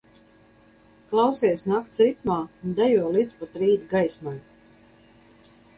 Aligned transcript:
Klausies 1.11 1.65
nakts 1.73 2.01
ritmā 2.05 2.39
un 2.65 2.75
dejo 2.81 3.13
līdz 3.19 3.39
pat 3.43 3.61
rīta 3.65 3.93
gaismai! 3.95 4.37